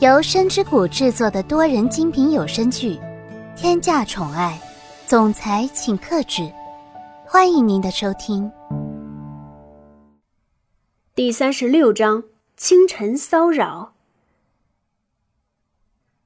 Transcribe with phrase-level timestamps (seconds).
[0.00, 2.94] 由深之谷制作的多人精品有声剧
[3.54, 4.58] 《天价宠爱
[5.06, 6.40] 总裁请克制》，
[7.26, 8.50] 欢迎您的收听。
[11.14, 12.22] 第三十六章：
[12.56, 13.92] 清晨骚扰。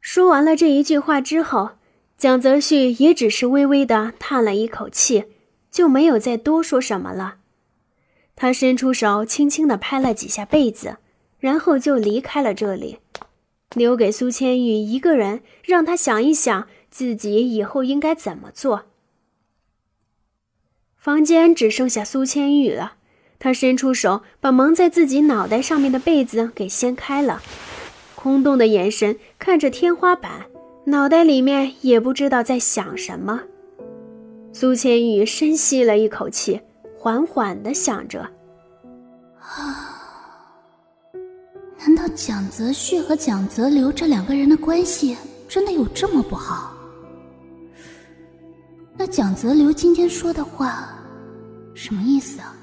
[0.00, 1.70] 说完了这一句话之后，
[2.16, 5.24] 蒋泽旭也只是微微的叹了一口气，
[5.72, 7.38] 就没有再多说什么了。
[8.36, 10.98] 他伸出手，轻轻的拍了几下被子。
[11.40, 13.00] 然后就离开了这里，
[13.74, 18.84] 留给苏千玉一个人，让他想一想自己以后应该怎么做。
[20.96, 22.94] 房间只剩下苏千玉了，
[23.38, 27.42] 他伸出手，把蒙在自己脑袋上面的被子给掀开了，
[28.14, 30.46] 空洞的眼神看着天花板，
[30.86, 33.42] 脑袋里面也不知道在想什么。
[34.52, 36.60] 苏千玉深吸了一口气，
[36.96, 38.30] 缓缓的想着
[42.06, 45.16] ：“那蒋泽旭和蒋泽流这两个人的关系
[45.48, 46.74] 真的有这么不好？
[48.94, 50.90] 那蒋泽流今天说的话
[51.72, 52.54] 什么意思啊？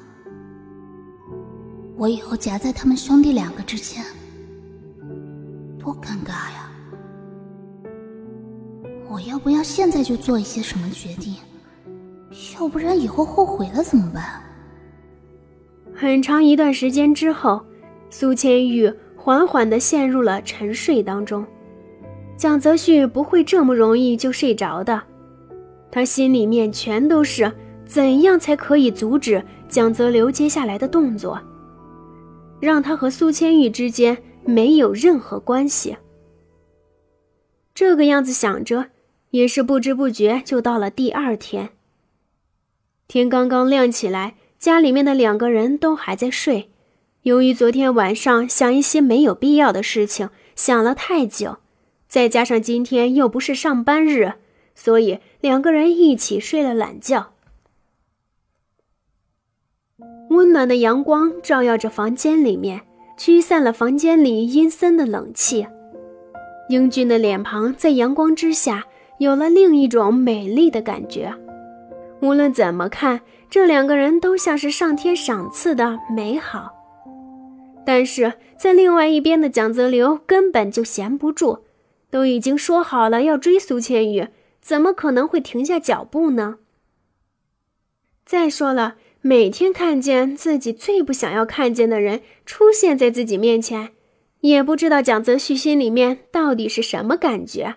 [1.98, 4.06] 我以后夹在他们兄弟两个之间，
[5.80, 6.72] 多尴尬呀！
[9.10, 11.34] 我要不要现在就做一些什么决定？
[12.60, 14.24] 要不然以后后悔了怎么办？
[15.96, 17.60] 很长一段时间之后，
[18.12, 18.94] 苏千玉。
[19.24, 21.46] 缓缓地陷入了沉睡当中，
[22.36, 25.00] 蒋泽旭不会这么容易就睡着的，
[25.92, 27.52] 他心里面全都是
[27.86, 31.40] 怎样才可以阻止蒋泽流接下来的动作，
[32.60, 35.96] 让他和苏千玉之间没有任何关系。
[37.76, 38.88] 这个样子想着，
[39.30, 41.70] 也是不知不觉就到了第二天。
[43.08, 46.71] 天刚刚亮起来，家里面的两个人都还在睡。
[47.24, 51.58] 由于昨天晚上想一些没有必要的事情，想了太久，
[52.08, 54.34] 再加上今天又不是上班日，
[54.74, 57.34] 所以两个人一起睡了懒觉。
[60.32, 62.82] 温暖的阳光照耀着房间里面，
[63.18, 65.68] 驱散了房间里阴森的冷气。
[66.70, 68.86] 英俊的脸庞在阳光之下
[69.20, 71.32] 有了另一种美丽的感觉。
[72.22, 76.81] 无论怎么看，这两个人都像是上天赏赐的美好。
[77.86, 81.64] 但是在另外一边的蒋泽流根本就闲不住，
[82.10, 84.28] 都已经说好了要追苏千羽，
[84.62, 86.60] 怎么可能会停下脚步呢？
[88.26, 93.92] 再说了，每天看见自己最不想要看见的人出现在自己面前，
[94.42, 97.76] 也不知道蒋泽旭心里面到底是什么感觉。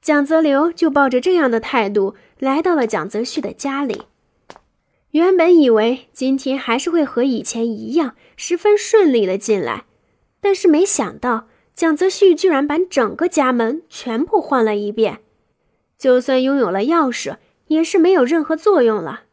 [0.00, 4.02] 蒋泽流就抱着这样的态度来到了蒋泽旭的家里。
[5.12, 9.84] 原本以为今天还是会和以前一样十分顺利的进来，
[10.40, 15.20] 但是没想到蒋泽旭居然把整个家门全部换了一遍，
[15.98, 17.36] 就算拥有了钥匙，
[17.66, 19.24] 也是没有任何作用了。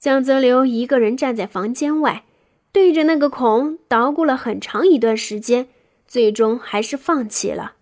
[0.00, 2.24] 蒋泽流一个人站在房间外，
[2.72, 5.68] 对着那个孔捣鼓了很长一段时间，
[6.08, 7.74] 最终还是放弃了。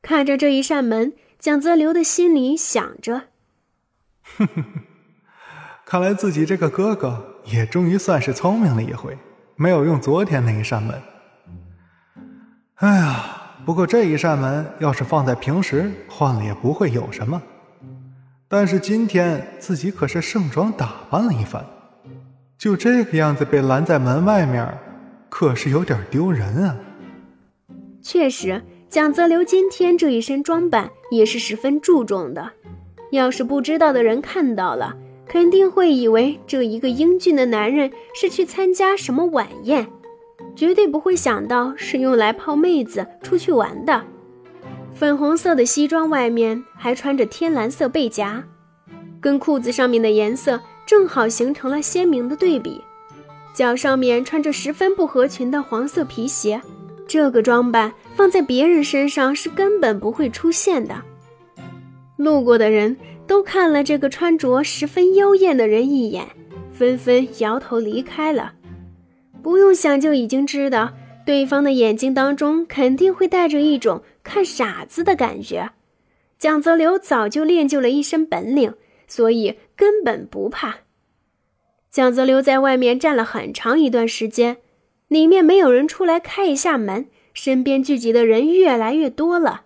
[0.00, 3.24] 看着这一扇门，蒋泽流的心里想着
[4.38, 4.82] ：“哼哼哼。”
[5.92, 9.14] 看来自己这个哥哥也终于算是聪明了一回，
[9.56, 10.98] 没有用昨天那一扇门。
[12.76, 13.26] 哎呀，
[13.66, 17.42] 不过这一扇门要是放在平时换了也不会有什么，
[18.48, 21.62] 但是今天自己可是盛装打扮了一番，
[22.56, 24.66] 就这个样子被拦在门外面，
[25.28, 26.74] 可是有点丢人啊。
[28.00, 32.52] 确实，蒋泽流今天这一身装扮也是十分注重的，
[33.10, 34.96] 要是不知道的人看到了。
[35.32, 39.88] 肯定会以为这一个英俊的男人是去参加什么晚宴，
[40.54, 44.04] 绝对不会想到是用来泡妹子出去玩的。
[44.92, 48.44] 粉红色的西装外面还穿着天蓝色背夹，
[49.22, 52.78] 跟裤子上面的颜色正好形成了鲜明的对比。
[53.54, 56.60] 脚上面穿着十分不合群的黄色皮鞋，
[57.08, 60.94] 这个装扮放在别人身上是根本不会出现的。
[62.18, 62.94] 路过的人。
[63.32, 66.28] 都看了这个穿着十分妖艳的人一眼，
[66.70, 68.52] 纷纷摇头离开了。
[69.42, 70.92] 不用想就已经知道，
[71.24, 75.70] 对方的眼睛当中肯定会带着一种看傻子的感觉。
[76.38, 78.74] 蒋泽流早就练就了一身本领，
[79.06, 80.80] 所以根本不怕。
[81.90, 84.58] 蒋泽流在外面站了很长一段时间，
[85.08, 89.62] 里面没有人出来开一下门，身边聚集的人越来越多了，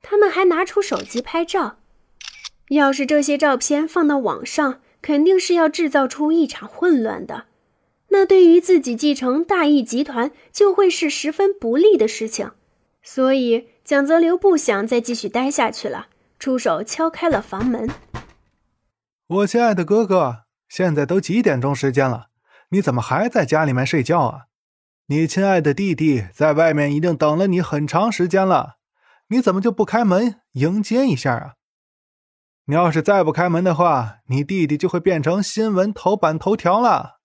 [0.00, 1.76] 他们还拿出手机拍照。
[2.68, 7.44] 要是这些照片放到网上，肯定是要制造出一场混乱的。
[8.08, 12.52] 那对于自己继承大义集团就会是十分不利的事情。
[13.02, 16.06] 所以蒋泽流不想再继续待下去了，
[16.38, 17.90] 出手敲开了房门。
[19.26, 22.28] 我亲爱的哥哥，现在都几点钟时间了？
[22.70, 24.40] 你怎么还在家里面睡觉啊？
[25.08, 28.76] 你亲爱的弟弟在外面已经等了你很长时间了，
[29.28, 31.52] 你怎么就不开门迎接一下啊？
[32.66, 37.18] 你要是再不开门的话，你弟弟就会变成新闻头版头条了。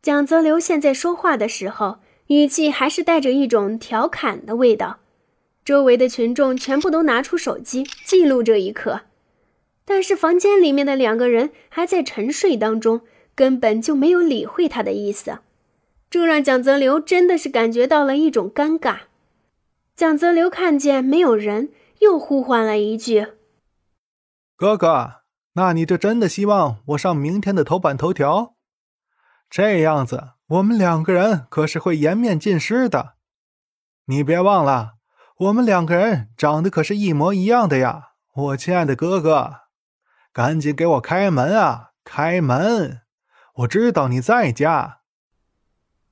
[0.00, 1.98] 蒋泽流现在说话的时候，
[2.28, 5.00] 语气还是带着一种调侃的味道。
[5.64, 9.02] 周围的群众全部都拿出手机记录这一刻，
[9.84, 13.00] 但是房间里面的两个人还在沉睡当中，
[13.34, 15.38] 根本就没有理会他的意思。
[16.08, 18.98] 这让蒋泽流真的是感觉到了一种尴尬。
[19.96, 21.70] 蒋泽流看见没有人，
[22.00, 23.26] 又呼唤了一句
[24.56, 25.22] ：“哥哥，
[25.54, 28.54] 那你这真的希望我上明天的头版头条？
[29.50, 33.14] 这样子，我们两个人可是会颜面尽失的。
[34.06, 34.94] 你别忘了，
[35.38, 39.52] 我们两个人长得可是一模一样的呀，我亲爱的哥哥，
[40.32, 41.90] 赶紧给我开门啊！
[42.04, 43.00] 开门，
[43.56, 45.00] 我知道你在家。”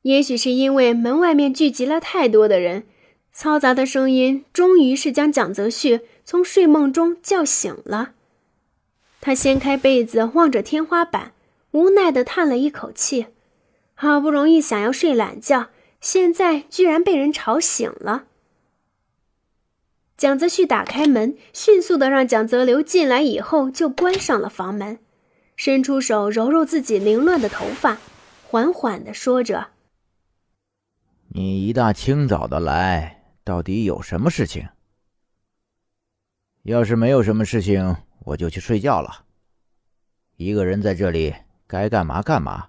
[0.02, 2.86] 也许是因为门外面聚集了太多的人，
[3.34, 8.12] 嘈杂的声音终于是将蒋泽旭从睡梦中叫醒了。
[9.20, 11.32] 他掀开被子，望着天花板，
[11.72, 13.26] 无奈地叹了一口气。
[13.94, 15.68] 好不容易想要睡懒觉，
[16.00, 18.24] 现在居然被人吵醒了。
[20.16, 24.98] 蒋泽旭打开门，迅速地让蒋泽流进来，以后就关上了房门，
[25.54, 27.98] 伸出手揉揉自己凌乱的头发，
[28.46, 29.68] 缓缓地说着。
[31.28, 34.68] 你一大清早的来，到底有什么事情？
[36.62, 37.96] 要是没有什么事情，
[38.26, 39.24] 我就去睡觉了。
[40.36, 41.34] 一个人在这里，
[41.66, 42.68] 该干嘛干嘛。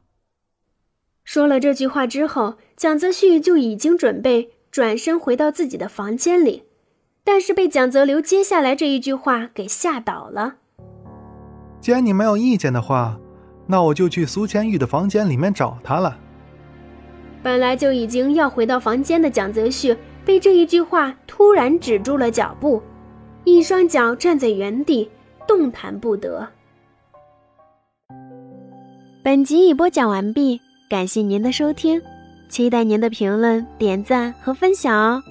[1.24, 6.64] 说了这句话之后，蒋泽旭就已经准备转身回到自己的房间里，
[7.24, 10.56] 但是被蒋泽流接下来这一句话给吓倒了。
[11.80, 13.20] 既然你没有意见的话，
[13.68, 16.18] 那我就去苏千玉的房间里面找他了。
[17.42, 19.96] 本来就已经要回到房间的蒋泽旭，
[20.26, 22.84] 被这一句话突然止住了脚步，
[23.46, 25.10] 一双脚站在原地，
[25.48, 26.48] 动弹不得。
[29.24, 30.60] 本集已播讲完毕，
[30.90, 32.02] 感谢您的收听，
[32.50, 35.22] 期待您的评论、点赞和分享哦。